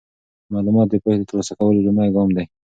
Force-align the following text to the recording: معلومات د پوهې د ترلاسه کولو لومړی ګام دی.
معلومات 0.53 0.87
د 0.89 0.93
پوهې 1.03 1.17
د 1.19 1.23
ترلاسه 1.29 1.53
کولو 1.59 1.85
لومړی 1.85 2.09
ګام 2.15 2.29
دی. 2.37 2.45